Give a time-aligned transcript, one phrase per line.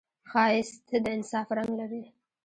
[0.29, 2.03] ښایست د انصاف رنګ لري